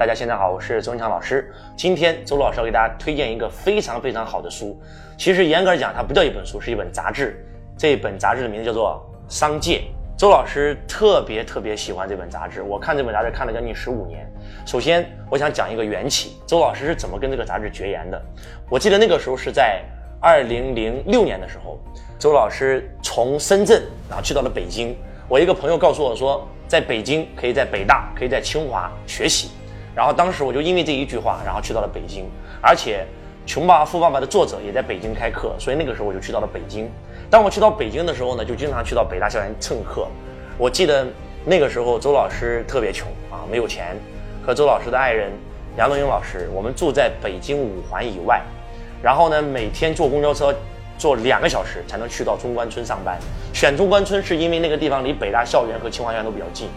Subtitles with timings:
[0.00, 1.52] 大家现在好，我是周文强老师。
[1.76, 4.80] 今天周老师要给大家推荐一个非常非常好的书。
[5.18, 7.46] 其实严格讲，它不叫一本书，是一本杂志。
[7.76, 8.98] 这本杂志的名字叫做
[9.30, 9.76] 《商界》。
[10.16, 14.26] 周老师特别特别喜欢这本杂志，我看这本杂志看了将近十五年。
[14.64, 18.18] 首先，我想讲一个缘起，周老师是怎么跟这个杂志绝缘的。
[18.70, 19.82] 我记得那个时候是在
[20.18, 21.78] 二零零六年的时候，
[22.18, 24.96] 周老师从深圳然后去到了北京。
[25.28, 29.50] 我一个朋友告诉我说，在北京可以在北大，可以在清华学习。
[29.94, 32.24] 然后当时我就因为这一句话，然后去到了北京，
[32.62, 33.04] 而且
[33.50, 36.88] 《穷爸爸富爸爸》的作者也在北京开课，所以那个时候我就去到了北京。
[37.28, 40.06] 当我去到北京的时候呢，就经常去到北大校园蹭课。
[40.58, 41.06] 我记得
[41.44, 43.96] 那个时候周老师特别穷啊，没有钱。
[44.44, 45.30] 和周老师的爱人
[45.76, 48.40] 杨东英老师，我们住在北京五环以外，
[49.02, 50.54] 然后呢，每天坐公交车
[50.96, 53.18] 坐两个小时才能去到中关村上班。
[53.52, 56.68] 选中关村是因为那个地方离北大校园和清华园都比较近。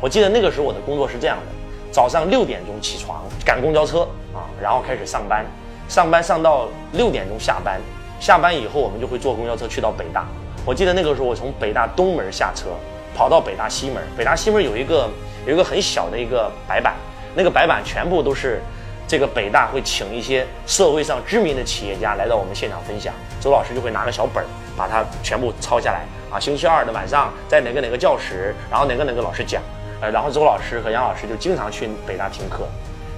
[0.00, 1.46] 我记得那个时候我的工作是这样的：
[1.92, 4.00] 早上六点钟起床赶公交车
[4.34, 5.44] 啊，然后开始上班，
[5.88, 7.78] 上班上到六点钟下班。
[8.18, 10.24] 下班以后，我们就会坐公交车去到北大。
[10.64, 12.70] 我记得那个时候，我从北大东门下车，
[13.14, 14.02] 跑到北大西门。
[14.16, 15.08] 北大西门有一个
[15.44, 16.94] 有一个很小的一个白板，
[17.34, 18.62] 那个白板全部都是
[19.08, 23.12] 这个北大会请一些社会上知名的企业家来到我们现场分享。
[23.40, 26.38] 周老师就会拿个小本儿，把它全部抄下来啊。
[26.38, 29.60] 星期二的晚上在哪个哪个教室，然后哪个哪个老师讲，
[30.02, 32.66] 呃，然后周老师和杨老师就经常去北大听课。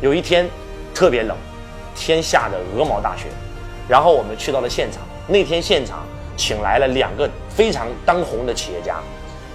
[0.03, 0.47] 有一天
[0.95, 1.35] 特别冷，
[1.97, 3.29] 天下的鹅毛大雪。
[3.89, 6.05] 然后我们去到了现场，那天现场
[6.37, 8.97] 请来了两个非常当红的企业家，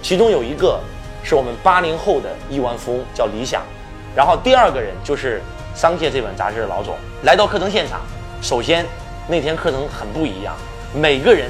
[0.02, 0.80] 其中有一个
[1.22, 3.62] 是我们八零后的亿万富翁，叫李想，
[4.14, 5.40] 然后第二个人就是
[5.80, 6.96] 《商界》这本杂志的老总。
[7.22, 8.00] 来到课程现场，
[8.42, 8.84] 首先
[9.28, 10.52] 那天课程很不一样，
[10.92, 11.48] 每个人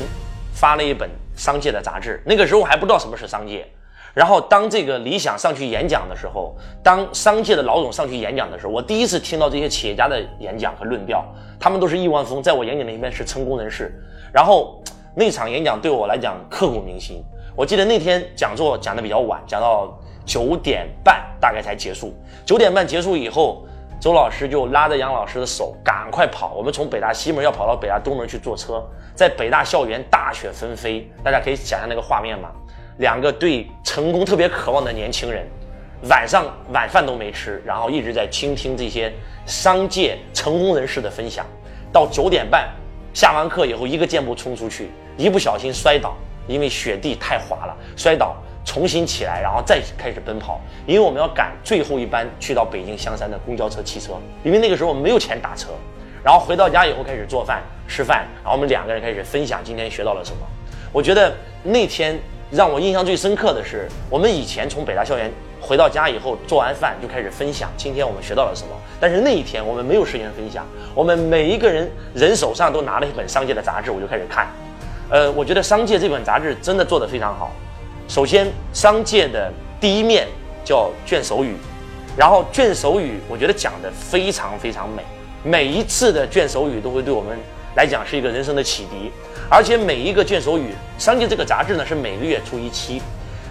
[0.52, 2.22] 发了一本《商界》的杂志。
[2.26, 3.66] 那个时候还不知道什么是商界。
[4.12, 11.24] 然后当这个李想上去演讲的时候，当商界的老总上去演讲的时候，我第一次听到这些企业家的演讲和论调，
[11.58, 13.94] 他们都是亿万富翁，在我眼里面是成功人士。
[14.32, 14.82] 然后
[15.14, 17.22] 那场演讲对我来讲刻骨铭心。
[17.56, 22.14] 我记得那天讲座讲的比较晚，讲到九点半大概才结束。
[22.44, 23.64] 九点半结束以后，
[24.00, 28.82] 周老师就拉着杨老师的手赶快跑，我们从北大西门要跑到北大东门去坐车，
[29.14, 32.50] 在北大校园大雪纷飞，大家可以想象那个画面吗？
[33.00, 35.46] 两个对成功特别渴望的年轻人，
[36.10, 39.10] 晚上晚饭都没吃，然后一直在倾听这些
[39.46, 41.46] 商界成功人士的分享。
[41.90, 42.68] 到九点半
[43.14, 46.14] 下完课以后，一个箭步冲出去，一不小心摔倒，
[46.46, 50.60] 因为雪地太滑了，摔倒，重新起来，然后再开始奔跑。
[50.86, 54.12] 因为我们要赶最后一班去到北京香山的公交车、汽车，
[54.44, 55.70] 因为那个时候我们没有钱打车。
[56.22, 60.46] 然后回到家以后开始做饭、吃饭，然后我们两个人开始分享今天学到了什么。
[60.92, 62.20] 我觉得那天。
[62.50, 65.30] 让我印象最深刻的是，我们以前从北大校园
[65.60, 68.70] 回到家以后，做完饭就开始分享今天我们学到了什么。
[68.98, 74.48] 但是那一天我们没有时间分享，我们每一个人人手上都拿了一本商界的杂志，我就开始看。
[75.10, 77.52] 呃，我觉得商界这本杂志真的做得非常好。
[78.08, 80.26] 首先，商界的第一面
[80.64, 81.54] 叫卷首语，
[82.16, 85.04] 然后卷首语我觉得讲的非常非常美，
[85.44, 87.38] 每一次的卷首语都会对我们。
[87.76, 89.10] 来讲是一个人生的启迪，
[89.48, 93.00] 而且每一个卷首语商界这个杂志呢是每个月出一期，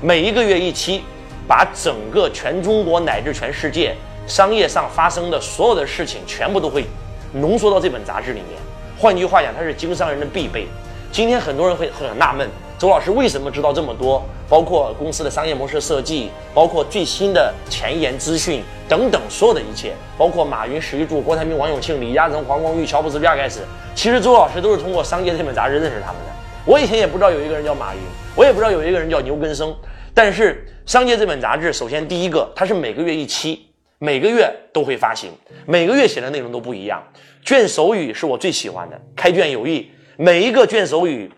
[0.01, 1.03] 每一个月一期，
[1.47, 3.95] 把整个全中国乃至全世界
[4.27, 6.85] 商业上发生的所有的事情全部都会
[7.33, 8.59] 浓缩到这本杂志里面。
[8.97, 10.67] 换句话讲，它是经商人的必备。
[11.11, 12.47] 今天很多人会很纳闷。
[12.79, 14.23] 周老师为什么知道这么多？
[14.47, 23.59] 包括公司的商业模式设计，包括最新的前沿资讯等等，所有的一切，包括马云、史玉柱、郭台铭、王永庆、李嘉诚、黄光裕、乔布斯、比尔盖茨，
[23.93, 26.31] 其实周老师都是通过《商界》这本杂志认识他们的。
[26.65, 27.99] 我以前也不知道有一个人叫马云，
[28.33, 29.75] 我也不知道有一个人叫牛根生。
[30.13, 33.67] 但是《商界》这本杂志，首先第一个，它是每个月一期，
[33.97, 35.29] 每个月都会发行，
[35.65, 37.03] 每个月写的内容都不一样。
[37.43, 41.29] 卷首语是我最喜欢的，开卷有益，每一个卷首语。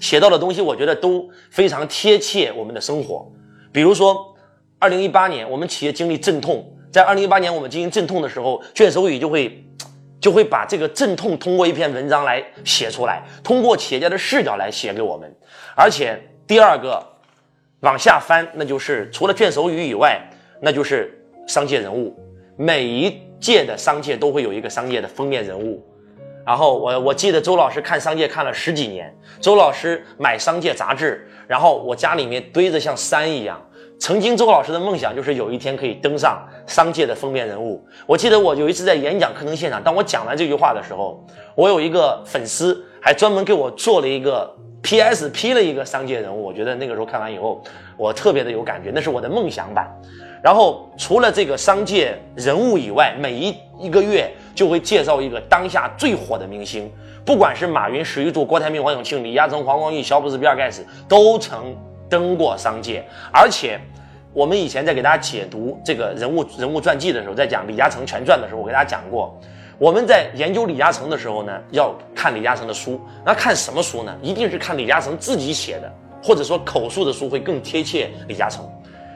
[0.00, 3.30] 写到的东西，我觉得都非常贴切我们的生活。
[3.72, 4.34] 比如说，
[4.78, 9.64] 二零一八年我们企业经历阵痛，在二零一八年我们进行阵痛的时候，卷首语就会
[10.20, 15.30] 就会把这个阵痛通过一篇文章来写出来，通过企业家的视角来写给我们。
[15.74, 17.04] 而且第二个
[17.80, 20.20] 往下翻，那就是除了卷首语以外，
[20.60, 22.18] 那就是商界人物。
[22.56, 25.84] 每一届的商界都会有一个商界的封面人物。
[26.46, 33.60] 然后我我记得周老师看商界看了十几年，周老师买商界杂志，然后我家里面堆着像山一样。
[33.98, 37.84] 曾经周老师的梦想就是有一天可以登上商界的封面人物。
[38.06, 42.84] 我记得我有一次在演讲课程现场，当我讲完这句话的时候，我有一个粉丝。
[42.98, 44.52] 还专门给我做了一个
[44.82, 45.28] P.S.
[45.28, 46.44] P 了一个商界人物。
[46.44, 47.62] 我觉得那个时候看完以后，
[47.96, 49.88] 我特别的有感觉，那是我的梦想版。
[50.42, 56.90] 然后除了这个商界人物以外，每一一个月就会介绍一个当下最火的明星，
[57.24, 61.76] 不管是马云、史玉柱、郭台铭、王永庆、李嘉诚、黄光裕、小布什、比尔盖茨，都曾
[62.08, 63.04] 登过商界。
[63.32, 63.78] 而且
[64.32, 69.38] 我们以前在给大家解读这个人物人物传记的时候，在讲李嘉诚全传的时候，我给大家讲过，
[69.78, 73.00] 我们在研究李嘉诚的时候呢，要看李嘉诚的书。
[73.24, 74.16] 那看什么书呢？
[74.22, 78.64] 一定是看李嘉诚自己写的，或者说口述的书会更贴切李嘉诚。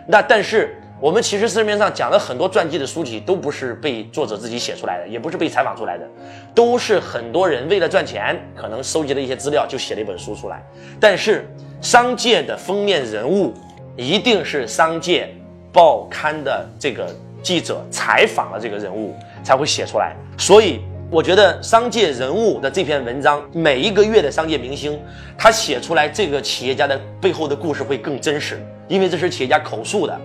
[0.06, 0.76] 那但是。
[1.00, 6.06] 我们其实市面上讲了很多传记的书籍，都不是被作者自己写出来的，也不是被采访出来的，
[6.54, 10.62] 都是很多人为了赚钱，可能收集了一些资料就写了一本书出来。
[11.00, 11.48] 但是
[11.80, 13.54] 商界的封面人物，
[13.96, 15.34] 一定是商界
[15.72, 17.08] 报刊的这个
[17.42, 20.14] 记者采访了这个人物才会写出来。
[20.36, 20.80] 所以
[21.10, 25.00] 我觉得商界人物的这篇文章，每一个月的商界明星，
[25.38, 30.20] 他写出来这个企业家的背后的故事会更真实，因为这是企业家口述的。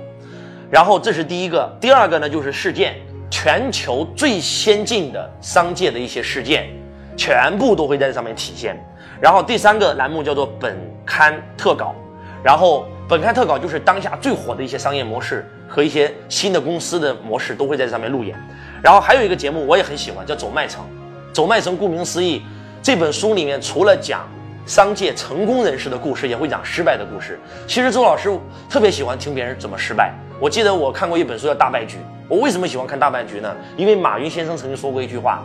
[0.69, 2.95] 然后这是第一个，第二个呢就是事件，
[3.29, 6.67] 全球最先进的商界的一些事件，
[7.15, 8.75] 全部都会在这上面体现。
[9.21, 11.95] 然后第三个栏目叫做本刊特稿，
[12.43, 18.37] 然后本刊特稿就是当下最火的一些商业模式和一些新的公司的模式都会在这上面路演。
[18.83, 20.83] 然后还有一个节目我也很喜欢，叫走麦城。
[21.31, 22.41] 走麦城顾名思义，
[22.81, 24.27] 这本书里面除了讲
[24.65, 27.39] 商界成功人士的故事，也会讲失败的故事。
[27.67, 28.29] 其实周老师
[28.69, 30.13] 特别喜欢听别人怎么失败。
[30.37, 31.97] 我记得我看过一本书叫《大败局》，
[32.27, 33.55] 我为什么喜欢看《大败局》呢？
[33.77, 35.41] 因为马云先生曾经说过一句话，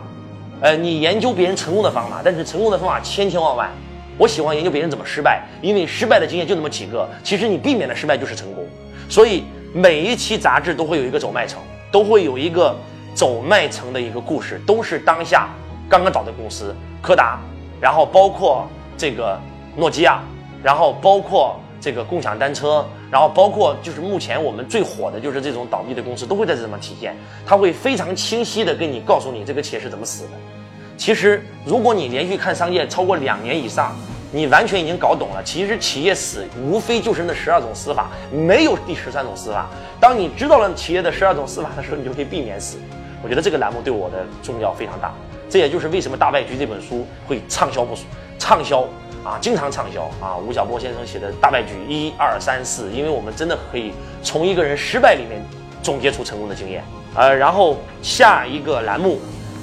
[0.59, 3.69] 呃，你研究别人成功的方法，但是成功的方法千千万万。
[4.17, 7.07] 我喜欢研究别人怎么失败，因为失败的经验就那么几个。
[7.23, 8.65] 其实你避免了失败就是成功。
[9.07, 12.75] 所以每一期杂志都会有一个走麦城，都会有一个
[13.15, 15.47] 走麦城的一个故事，都是当下
[15.89, 17.39] 刚刚找的公司，柯达，
[17.79, 18.67] 然后包括
[18.97, 19.39] 这个
[19.77, 20.19] 诺基亚，
[20.61, 22.85] 然后包括这个共享单车。
[23.11, 27.13] 然后包括就是目前我们最火的就是这种倒闭的公司都会在这上面体现，
[27.45, 30.29] 它会非常清晰的跟你告诉你这个企业是怎么死的。
[30.95, 33.93] 其实如果你连续看商业超过两年以上，
[34.31, 35.41] 你完全已经搞懂了。
[35.43, 39.67] 其实企业死无非就是那十二种死法，没有第十三种死法。
[39.99, 42.77] 当你知道了企业的十二种死法的时候，你就可以避免死。
[43.23, 45.11] 我觉得这个栏目对我的重要非常大，
[45.49, 47.93] 这也就是为什么《大败局》这本书会畅销不
[48.39, 48.87] 畅销。
[49.23, 50.35] 啊，经常畅销啊！
[50.35, 55.39] 吴晓波先生写的大败局一二三四，因为我们真的可以从一个人失败里面
[55.83, 56.83] 总结出成功的经验。
[57.13, 59.19] 呃，然后下一个栏目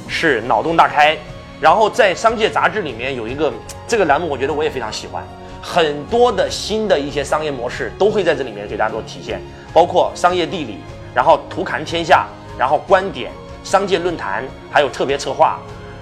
[0.06, 1.18] 是脑洞大开，
[1.60, 3.52] 然后在商界杂志里面有一个
[3.88, 5.24] 这个栏目，我觉得我也非常喜欢，
[5.60, 9.40] 很多的新的一些商业模式都会在这里面给大家做体现，
[9.72, 10.78] 包括商业地理，
[11.12, 13.32] 然后图刊天下，然后观点，
[13.64, 15.58] 商界论坛，还有特别策划。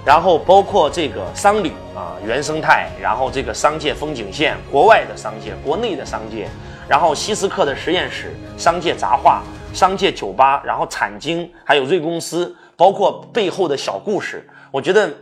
[0.06, 6.46] 然后包括这个商旅啊，原生态，然后这个商界风景线，国外的商界，国内的商界，
[6.88, 9.42] 然后希斯克的实验室，商界杂话，
[9.74, 15.12] 商界酒吧，然后产经，还有瑞公司，包括背后的小故事，我觉得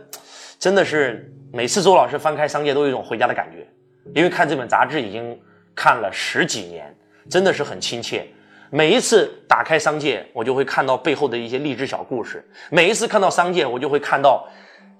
[0.59, 3.67] 真的是每次周老师翻开商界都有一种回家的感觉，
[4.13, 5.35] 因为看这本杂志已经
[5.73, 6.95] 看了十几年，
[7.27, 8.23] 真的是很亲切。
[8.69, 12.37] 每一次打开商界，我就会看到背后的一些励志小故事；
[12.69, 14.47] 每一次看到商界，我就会看到。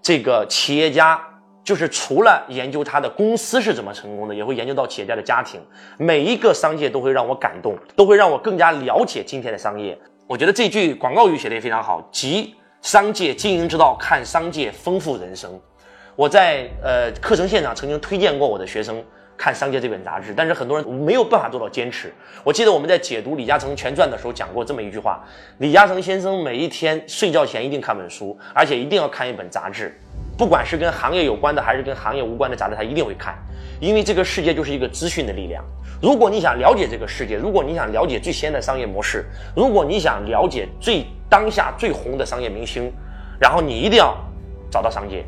[0.05, 1.19] 这个企业家
[1.63, 5.59] 就是除了研究他的公司是怎么成功的，也会研究到企业家的家庭。
[5.97, 9.97] 每一个商界都会让我感动，都会让我更加了解今天的商业。
[10.27, 12.53] 我觉得这句广告语写的也非常好，即
[12.83, 15.59] 商界经营之道，看商界丰富人生。
[16.15, 19.03] 我在呃课程现场曾经推荐过我的学生。
[19.37, 22.09] 看《商界》这本杂志，但是很多人没有办法做到坚持。
[22.41, 25.21] 我记得我们在解读李嘉诚全传的时候讲过这么一句话：
[25.57, 29.99] 李嘉诚先生每一天睡觉前一定看本书，而且一定要看一本杂志，
[30.37, 33.35] 不管是跟行业有关的还是跟行业无关的杂志，他一定会看。
[33.79, 35.63] 因为这个世界就是一个资讯的力量。
[36.01, 39.25] 如果你想了解这个世界，如果你想了解最先的商业模式，
[39.55, 42.91] 如果你想了解最当下最红的商业明星，
[43.39, 44.15] 然后你一定要
[44.69, 45.23] 找到商界。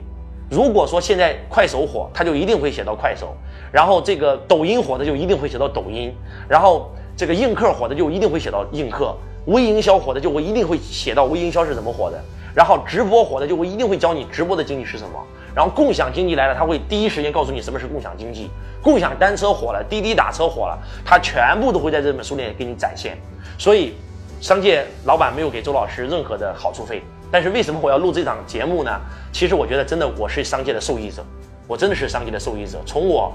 [0.49, 3.27] 如果说现在快手火，他就一定会写到快手；
[3.71, 6.11] 然后这个抖音火的就一定会写到抖音；
[6.47, 9.13] 然后这个映客火的就一定会写到映客；
[9.47, 12.17] 微营销火的就我一定会写到微营销是怎么火的；
[12.53, 15.19] 然后直播火的就我一定会教你直播的经济是什么；
[15.55, 18.49] 然后共享经济来了，他会第一时间告诉你什么是共享经济；
[18.81, 23.17] 共享单车火了，滴滴打车火了，他全部都会在这本书里给你展现。
[23.57, 23.93] 所以，
[24.41, 27.01] 商界老板没有给周老师任何的好处费。
[27.31, 28.91] 但是为什么我要录这档节目呢？
[29.33, 31.23] 其实我觉得真的我是商界的受益者，
[31.67, 32.81] 我真的是商界的受益者。
[32.85, 33.33] 从我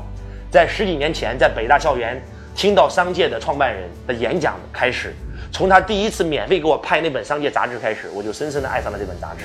[0.51, 2.23] 在十几年前在北大校园
[2.55, 5.15] 听到商界的创办人的演讲开始，
[5.53, 9.45] 从他第一次免费给我拍那本商界杂志开始，我就深深的爱上了这本杂志。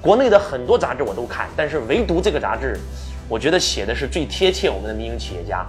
[0.00, 2.80] 国内的很多杂志我都看，但是唯独这个杂志，
[3.28, 5.64] 我觉得写的是最贴切我们的民营企业家，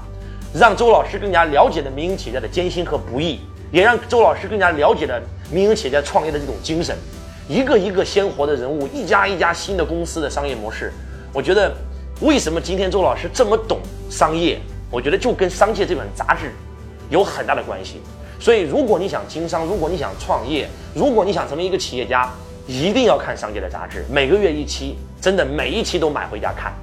[0.53, 3.41] 让周老师更加了解了民营企业家的艰辛和不易，
[3.73, 5.21] 也让周老师更加了解了
[5.51, 6.95] 民营企业家创业的这种精神。
[7.49, 10.93] 一个一个鲜活的人物，一家一家新的公司的商业模式，
[11.33, 11.69] 我觉得
[12.21, 14.57] 为什么今天周老师这么懂商业？
[14.89, 16.53] 我觉得就跟《商界》这本杂志
[17.09, 18.01] 有很大的关系。
[18.43, 22.29] 所以，如果你想经商，如果你想创业，如果你想成为一个企业家，
[22.67, 26.73] 一定要看《商界》的杂志，每个月一期，真的每一期都买回家看。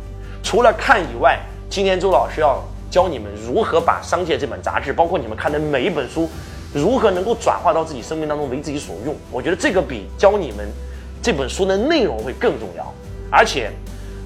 [0.43, 1.39] 除了看以外，
[1.69, 6.27] 今天周老师要教你们如何把《商界》这本杂志，包括你们看的每一本书。
[6.73, 9.15] 如何能够转化到自己生命当中为自己所用？
[9.31, 10.67] 我觉得这个比教你们
[11.21, 12.91] 这本书的内容会更重要。
[13.31, 13.71] 而且，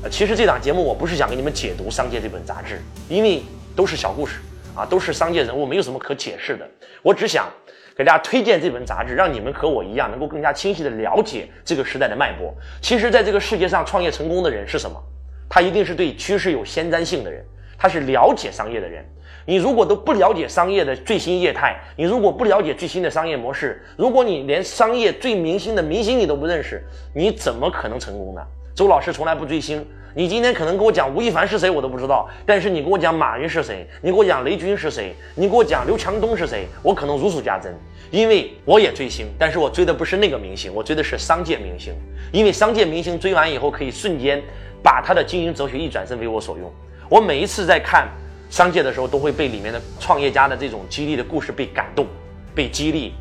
[0.09, 3.43] 其实这档节目我不是想给你们解读《商界》这本杂志，因为
[3.75, 4.39] 都是小故事
[4.75, 6.69] 啊，都是商界人物，没有什么可解释的。
[7.03, 7.49] 我只想
[7.97, 12.53] 给大家推荐这本杂志，让你们和我一样，能够更加清晰的了解这个时代的脉搏。
[12.83, 15.01] 其实，在这个世界上，创业成功的人是什么？
[15.49, 17.45] 他一定是对趋势有先瞻性的人，
[17.79, 19.05] 他是了解商业的人。
[19.47, 26.83] 你如果都不了解商业的最新业态，你如果不了解最新的商业模式，如果你连商业最明星的明星你都不认识，
[27.15, 28.41] 你怎么可能成功呢？
[28.75, 32.29] 周老师从来不追星，你今天可能跟我讲吴亦凡是谁，我都不知道。
[32.47, 37.75] 但是你跟我讲马云是谁，你跟我讲雷军是谁，你给我讲刘强东是谁，我可能如数家珍，
[38.11, 41.93] 因为我也追星，但是我追的不是那个明星，我追的是商界明星，
[42.33, 44.41] 因为商界明星追完以后可以瞬间
[44.83, 46.73] 把他的经营哲学一转身为我所用。
[47.09, 48.09] 我每一次在看。
[48.51, 52.07] 商界的时候，都会被里面的创业家的这种激励的故事被感动，
[52.55, 53.13] 被激励。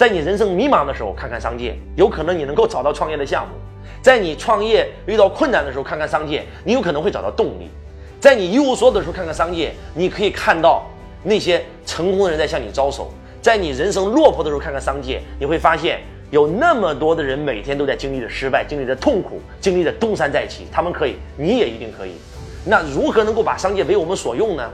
[0.00, 3.52] 在你人生迷茫的时候，看看商界，有可能你能够找到创业的项目；
[4.00, 7.66] 在你创业遇到困难的时候，看看商界，你有可能会找到动力；
[8.18, 10.86] 在你一无所有的时候，看看商界，你可以看到
[11.22, 20.66] 那些成功的人在向你招手；在你人生落魄的时候，看看商界，你会发现有那么多的人每天都在经历着失败，经历着痛苦，经历着东山再起。
[20.72, 22.12] 他们可以，你也一定可以。
[22.64, 24.66] 那如何能够把商界为我们所用呢？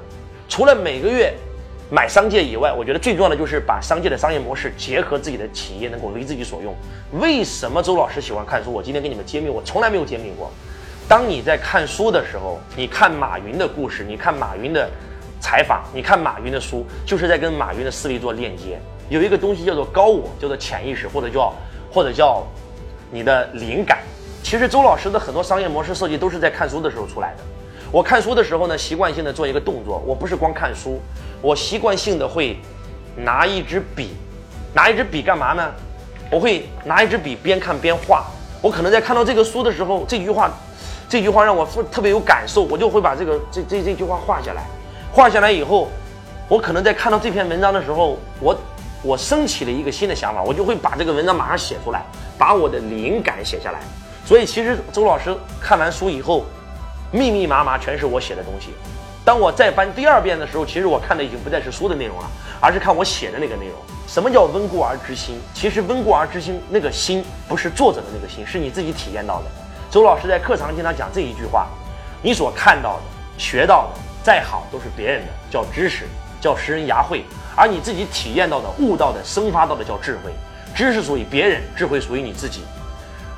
[0.48, 1.34] 除了每个月
[1.88, 6.74] 买商界以外，我觉得最重要的就是把商界的商业模式结合自己的企业，能够为自己所用。
[7.20, 8.72] 为什么周老师喜欢看书？
[8.72, 10.50] 我今天给你们揭秘，我从来没有揭秘过。
[11.08, 14.90] 当你在看书的时候，你看马云的故事，你看马云的
[15.40, 18.80] 采访，你看马云的书，就是在跟马云的思维做链接。
[19.08, 21.54] 有一个东西叫做高我，叫做潜意识，或者叫
[21.92, 22.44] 或者叫
[23.12, 24.00] 你的灵感。
[24.42, 27.44] 其实周老师的很多商业模式设计都是在看书的时候出来的。
[27.92, 31.00] 我看书的时候呢，习惯性的做一个动作，我不是光看书，
[31.40, 32.58] 我习惯性的会
[33.16, 34.14] 拿一支笔，
[34.74, 35.72] 拿一支笔干嘛呢？
[36.30, 38.24] 我会拿一支笔边看边画。
[38.60, 40.50] 我可能在看到这个书的时候，这句话，
[41.08, 44.62] 这句话让我特别有感受，我就会把这个这这这句话画下来。
[45.12, 45.88] 画下来以后，
[46.48, 48.58] 我可能在看到这篇文章的时候，我
[49.02, 52.02] 我升起了一个新的想法，我就会把这个文章马上写出来，
[52.36, 53.80] 把我的灵感写下来。
[54.24, 56.44] 所以其实周老师看完书以后。
[57.12, 58.74] 密密麻麻全是我写的东西。
[59.26, 62.30] 当我再翻第二遍的时候，其实我看的已经不再是书的内容了，
[62.60, 63.74] 而是看我写的那个内容。
[64.06, 65.40] 什么叫温故而知新？
[65.52, 69.46] 其实温故而知新那个新不是作者的那个新，是你自己体验到的。
[69.90, 71.66] 周老师在课堂经常讲这一句话：
[72.22, 73.02] 你所看到的、
[73.36, 76.04] 学到的再好都是别人的，叫知识，
[76.40, 77.22] 叫识人牙慧；
[77.56, 80.30] 而你自己体验到的、悟到的、生发到的叫智慧。
[80.72, 82.60] 知识属于别人，智慧属于你自己。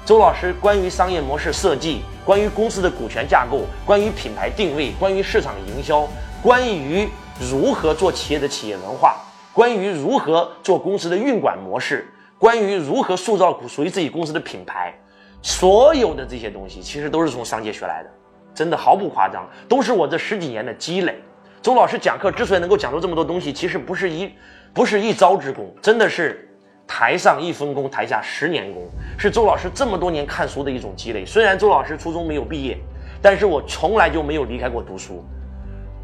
[0.04, 2.02] 周老师关于商业模式设计。
[2.29, 6.07] 关于公司的股权架构，关于品牌定位，关于市场营销，
[6.43, 7.09] 关于
[7.41, 9.17] 如何做企业的企业文化，
[9.51, 12.07] 关于如何做公司的运管模式，
[12.37, 14.93] 关于如何塑造属于自己公司的品牌，
[15.41, 18.11] 所有的这些东西其实都是从商界学来的，
[18.55, 21.19] 真的毫不夸张，都是我这十几年的积累。
[21.63, 24.31] 周老师讲课之所以能够讲出这么多东西，其实不是一
[24.75, 26.45] 不是一招之功，真的是。
[26.88, 31.25] 台上一分功，台下十年功，是周老师这么多年看书的一种积累。
[31.25, 32.78] 虽然周老师初中没有毕业，
[33.21, 35.23] 但是我从来就没有离开过读书。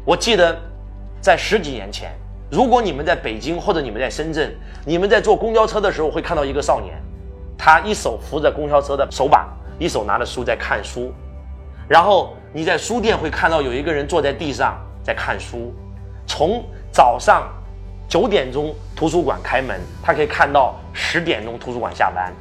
[0.05, 0.55] 我记得，
[1.19, 2.11] 在十几年前，
[2.51, 6.93] 如果你们在北京或者你们在深圳，你们在坐公交车的时候会看到一个少年，
[7.57, 9.49] 他一手扶着公交车的手把，
[9.79, 11.11] 一手拿着书在看书。
[11.89, 15.73] 然后你在书店会看到有一个人坐在地上在看书，
[16.27, 17.51] 从早上。
[18.07, 22.31] 九点钟图书馆开门，他可以看到十点钟图书馆下班。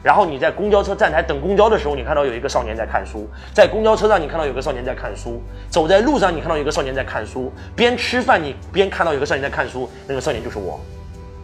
[0.00, 10.78] 然后你在公交车站台等公交的时候，你看到有一个少年在看书；在公交车上，你看到有个少年在看书；走在路上，你看到有个少年在看书；边吃饭，你边看到有个少年在看书，那个少年就是我。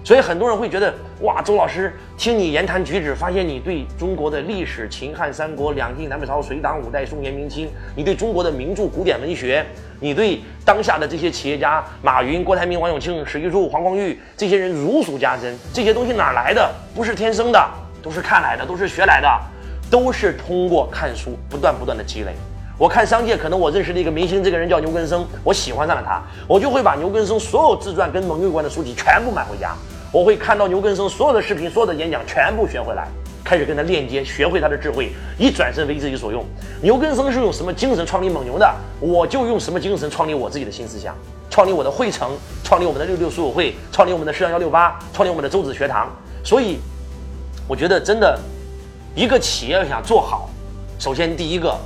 [0.05, 0.93] 所以很多人会觉得，
[1.23, 9.65] 哇，周老师听你言谈举止，发现你对中国的历史、秦汉三国、两晋南北朝、隋唐五代、宋元明清，你对中国的名著、古典文学，
[10.01, 15.59] 你对当下的这些企业家，马云、郭台铭、王永庆、史玉柱、黄光裕这些人如数家珍。
[15.73, 16.71] 这些东西哪来的？
[16.95, 17.67] 不是天生的，
[18.03, 19.29] 都是看来的，都是学来的，
[19.91, 22.35] 都是通过看书不断不断的积累。
[22.77, 29.75] 我看商界，可能我认识的一个明星，这个人叫牛根生，我喜欢上了他，我就会把牛根生所有自传跟盟友关的书籍全部买回家。
[30.15, 33.09] 我会看到牛根生所有的视频，所有的演讲全部学回来，
[33.43, 36.45] 开始跟他链接，学会他的智慧，一转身为自己所用。
[36.81, 41.17] 牛根生是用什么精神创立蒙牛的，我就用什么精神创立我自己的新思想，
[41.51, 42.31] 创立我的汇成，
[42.63, 46.09] 创立我们的六六书友会，创立我们的摄阳幺六八，创立我们的周子学堂。
[46.45, 46.79] 所以，
[47.67, 48.39] 我觉得真的，
[49.17, 50.49] 一个企业要想做好，
[51.01, 51.77] 首先第一个，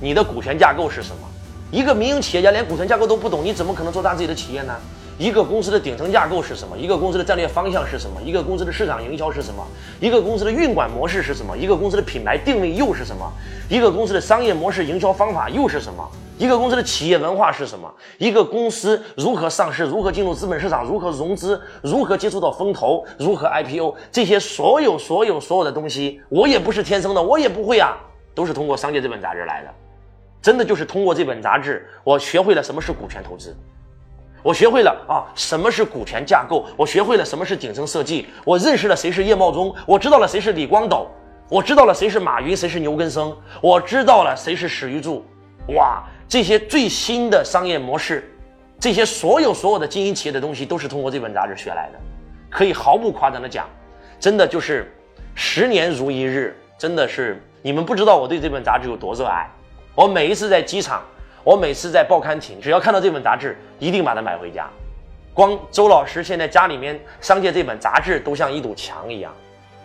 [0.00, 1.28] 你的股权架构是什么？
[1.70, 4.74] 一个民营企业家连股权架构都不懂，你怎么可能做大自己的企业呢？
[5.18, 6.76] 一个公司的顶层架构是什么？
[6.76, 8.20] 一个公司的战略方向是什么？
[8.22, 9.66] 一个公司的市场营销是什么？
[9.98, 11.56] 一个公司的运管模式是什么？
[11.56, 13.32] 一个公司的品牌定位又是什么？
[13.70, 16.06] 一个公司的商业模式、营销方法又是什么？
[16.36, 17.90] 一个公司的企业文化是什么？
[18.18, 19.84] 一个公司如何上市？
[19.84, 20.84] 如何进入资本市场？
[20.84, 21.58] 如何融资？
[21.82, 23.02] 如何接触到风投？
[23.18, 23.94] 如何 IPO？
[24.12, 27.96] 这些所有、所有、所有的东西，我也不是天生的，我也不会啊，
[28.34, 29.70] 都是通过《商界》这本杂志来的。
[30.42, 33.56] 真的就是通过这本杂志，我学会了什么是股权投资。
[34.46, 36.64] 我学会了啊，什么是股权架构？
[36.76, 38.28] 我学会了什么是顶层设计？
[38.44, 39.74] 我认识了谁是叶茂中？
[39.84, 41.10] 我知道了谁是李光斗？
[41.48, 42.56] 我知道了谁是马云？
[42.56, 43.36] 谁是牛根生？
[43.60, 45.24] 我知道了谁是史玉柱？
[45.74, 48.32] 哇，这些最新的商业模式，
[48.78, 51.98] 这些所有所有的经营企业的东西，都是通过这本杂志学来的。
[52.48, 53.68] 可以毫不夸张的讲，
[54.20, 54.94] 真的就是
[55.34, 59.50] 十年如一日，真的是你们不知道我对这本杂志有多热爱。
[59.96, 61.02] 我每一次在机场。
[61.46, 64.68] 我每次在报刊亭，只要看到这本杂志，一定把它买回家。
[65.32, 69.32] 光周老师现在家里面商界这本杂志都像一堵墙一样。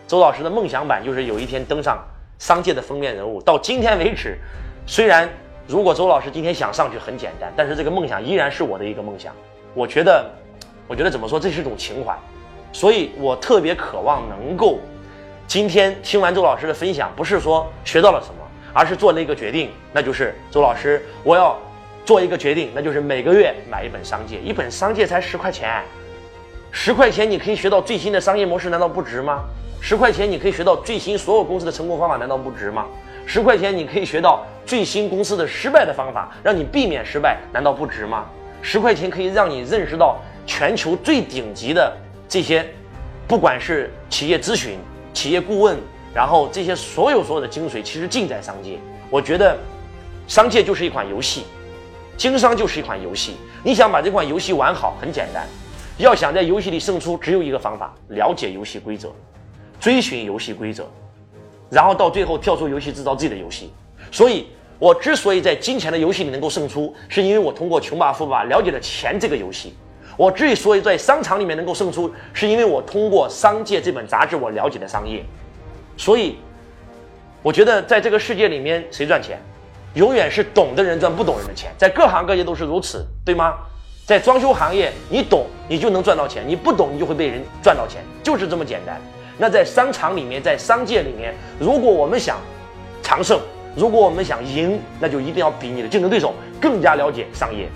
[0.07, 2.03] 周老师的梦想版就是有一天登上
[2.39, 3.39] 商界的封面人物。
[3.43, 4.39] 到今天为止，
[4.87, 5.29] 虽然
[5.67, 9.31] 如果周老师今天想上去很简单，但是这个梦想依然是我的一个梦想。
[9.75, 10.27] 我觉得，
[10.87, 12.17] 我觉得怎么说，这是一种情怀，
[12.73, 14.79] 所以我特别渴望能够
[15.45, 18.40] 今天听完周老师的分享，不是说学到了什么。
[18.73, 21.59] 而是做了一个决定，那就是周老师，我要
[22.05, 25.81] 做一个决定，那就是每个月买一本商界，一本商界才十块钱，
[26.71, 29.43] 十块钱你可以学到最新的商业模式，难道不值吗？
[29.79, 32.85] 十块钱你可以学到最新所有公司的成功方法，难道不值吗？
[33.25, 38.25] 十块钱你可以学到最新公司的失败的方法，让你避免失败，难道不值吗？
[38.61, 41.95] 十块钱可以让你认识到全球最顶级的
[42.27, 42.65] 这些，
[43.27, 44.77] 不管是企业咨询、
[45.13, 45.77] 企业顾问。
[46.13, 48.77] 然后这些所有所有的精髓其实尽在商界。
[49.09, 49.57] 我觉得，
[50.27, 51.43] 商界就是一款游戏，
[52.17, 53.35] 经商就是一款游戏。
[53.63, 55.47] 你想把这款游戏玩好，很简单。
[55.97, 59.09] 要想在游戏里胜出，只有一个方法：了解游戏规则，
[59.79, 60.85] 追寻游戏规则，
[61.69, 63.71] 然后到最后跳出游戏，制造自己的游戏。
[64.11, 64.47] 所以，
[64.79, 69.75] 我之所以在金钱的游戏里能够胜出，是因为我通过穷爸富爸了解了钱这个游戏。
[70.17, 75.23] 我之所以在商场里面能够胜出，是因为我通过《商界》这本杂志，我了解了商业。
[76.01, 76.35] 所以，
[77.43, 79.37] 我觉得在这个世界里面，谁赚钱，
[79.93, 83.53] 永远是懂的人赚不懂人的钱，在各行各业都是如此，对吗？
[84.03, 88.99] 在装修行业，你懂你就能赚到钱，你不懂你就会被人赚到钱，就是这么简单。
[89.37, 92.37] 那在商场里面，在商界里面，如果我们想
[93.03, 93.39] 长胜，
[93.75, 97.69] 如果我们想赢，那就一定要比你的竞争对手更加了解商业。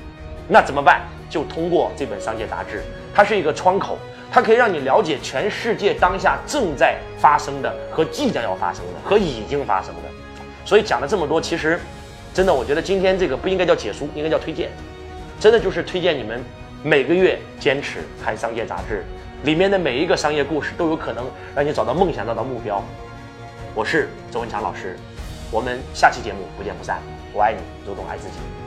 [0.48, 1.04] 那怎么办？
[1.30, 2.82] 就通过这本商界杂志，
[3.14, 4.00] 它是一个窗口。
[4.36, 10.02] 它可以让你了解全世界当下正在发生的和即将要发生的和已经发生的，
[10.66, 11.80] 所以讲了这么多，其实
[12.34, 14.70] 真的，我觉得今天这个不应该叫解说，应该叫推荐，
[15.40, 16.44] 真的就是推荐你们
[16.84, 19.06] 每个月坚持看商业杂志，
[19.44, 21.24] 里面的每一个商业故事都有可能
[21.56, 22.84] 让你找到梦想，找到目标。
[23.74, 24.98] 我是周文强老师，
[25.50, 27.00] 我们下期节目不见不散，
[27.32, 28.65] 我爱你，如同爱自己。